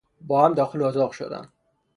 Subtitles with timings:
[0.21, 1.51] با هم داخل اتاق شدند.